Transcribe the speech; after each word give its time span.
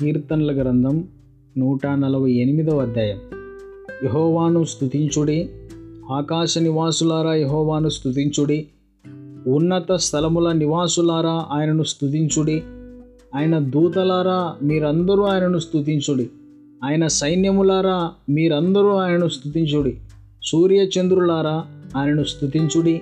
కీర్తనల 0.00 0.60
గ్రంథం 0.60 1.04
నూట 1.58 1.86
నలభై 1.86 2.30
ఎనిమిదవ 2.32 2.80
అధ్యాయం. 2.80 3.18
యహోవాను 4.04 4.64
స్థుతించుడి 4.64 5.50
ఆకాశ 6.12 6.58
నివాసులారా 6.58 7.34
యహోవాను 7.34 7.88
స్థుతించుడి 7.88 8.66
ఉన్నత 9.46 9.92
స్థలముల 9.92 10.52
నివాసులారా 10.52 11.46
ఆయనను 11.50 11.82
స్థుతించుడి 11.82 12.62
ఆయన 13.34 13.58
దూతలారా 13.58 14.56
మీరందరూ 14.62 15.22
ఆయనను 15.22 15.58
స్థుతించుడి 15.58 16.30
ఆయన 16.84 17.06
సైన్యములారా 17.06 18.10
మీరందరూ 18.28 18.88
ఆయనను 18.88 19.28
స్థుతించుడి 19.28 19.96
సూర్యచంద్రులారా 20.44 21.56
ఆయనను 21.96 22.24
స్థుతించుడి 22.24 23.00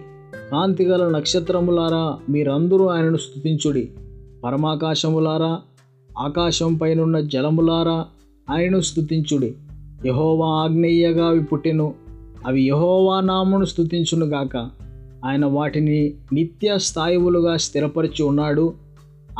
కాంతిగల 0.51 1.09
నక్షత్రములారా 1.09 2.18
మీరందరూ 2.29 2.86
ఆయనను 2.86 3.17
స్థుతించుడి 3.17 3.89
పరమాకాశములారా 4.44 5.53
ఆకాశం 6.18 6.75
పైనున్న 6.75 7.21
జలములారా 7.21 8.07
ఆయనను 8.50 8.81
స్తుతించుడి. 8.81 9.54
యహోవా 10.07 10.49
ఆగ్నేయగా 10.49 11.27
అవి 11.27 11.41
పుట్టెను. 11.41 11.94
అవి 12.46 12.63
యహోవా 12.63 13.21
నామును 13.21 13.64
స్థుతించునుగాక 13.64 14.71
ఆయన 15.25 15.44
వాటిని 15.44 16.13
నిత్య 16.32 16.75
స్థాయివులుగా 16.77 17.57
స్థిరపరిచి 17.57 18.22
ఉన్నాడు. 18.22 18.72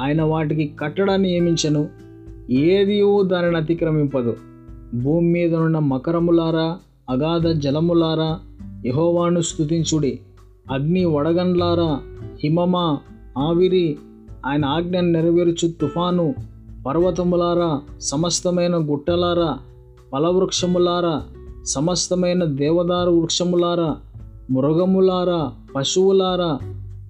ఆయన 0.01 0.23
వాటికి 0.23 0.73
కట్టడ 0.81 1.11
నియమించను. 1.11 1.89
ఏది 2.51 3.03
దానిని 3.27 3.57
అతిక్రమింపదు. 3.57 4.37
భూమి 4.95 5.29
మీద 5.29 5.55
ఉన్న 5.55 5.79
మకరములారా 5.79 6.79
అగాధ 7.11 7.49
జలములారా 7.49 8.41
యహోవాను 8.87 9.41
స్తుతించుడి. 9.41 10.19
అగ్ని 10.73 11.05
వడగండ్లారా 11.05 12.01
హిమమా 12.45 12.99
ఆవిరి 13.39 13.97
ఆయన 14.47 14.65
ఆజ్ఞను 14.65 15.09
నెరవేర్చు 15.09 15.69
తుఫాను 15.69 16.35
పర్వతములారా 16.87 17.81
సమస్తమైన 18.01 18.77
గుట్టలారా 18.77 19.59
ఫలవృక్షములారా 20.13 21.23
సమస్తమైన 21.65 22.45
దేవదారు 22.45 23.11
వృక్షములారా 23.11 23.97
మృగములారా 24.51 25.53
పశువులారా 25.77 26.59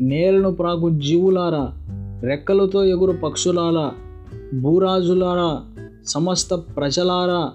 నేలను 0.00 0.50
ప్రాకు 0.50 0.90
జీవులారా 0.90 1.64
రెక్కలతో 2.22 2.84
ఎగురు 2.84 3.12
పక్షులారా 3.12 3.86
భూరాజులారా 4.60 5.50
సమస్త 6.06 6.54
ప్రజలారా 6.54 7.52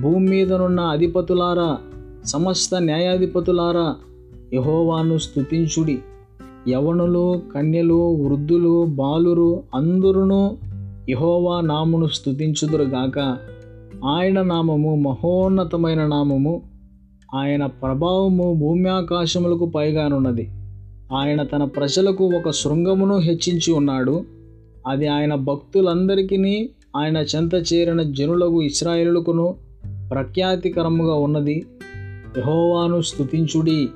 భూమి 0.00 0.28
మీదనున్న 0.28 0.80
అధిపతులారా 0.80 1.78
సమస్త 2.24 2.74
న్యాయాధిపతులారా 2.74 3.96
యహోవాను 4.54 5.18
స్తుతించుడి. 5.18 5.98
యవనులు 6.70 7.42
కన్యలు 7.54 8.00
వృద్ధులు 8.22 8.84
బాలురు 8.84 9.62
అందరును 9.74 10.42
యహోవా 11.12 11.60
నామును 11.60 12.06
స్థుతించుదురుగాక 12.06 13.36
ఆయన 14.04 14.42
నామము 14.42 14.94
మహోన్నతమైన 14.94 16.06
నామము. 16.06 16.62
ఆయన 17.34 17.66
ప్రభావము 17.66 18.54
భూమి 18.54 18.88
ఆకాశములకు 18.88 19.66
పైగానున్నది. 19.66 20.50
ఆయన 21.14 21.42
తన 21.42 21.64
ప్రజలకు 21.64 22.24
ఒక 22.24 22.50
శృంగమును 22.50 23.18
హెచ్చించి 23.18 23.72
ఉన్నాడు. 23.72 24.24
అది 24.86 25.08
ఆయన 25.08 25.34
భక్తులందరికీ 25.34 26.70
ఆయన 26.96 27.16
చెంత 27.16 27.54
చేరిన 27.54 28.02
జనులకు 28.02 28.62
ఇస్రాయేలుకును 28.62 29.54
ప్రఖ్యాతికరముగా 30.10 31.14
ఉన్నది. 31.14 31.66
యహోవాను 32.38 33.00
స్థుతించుడి 33.00 33.88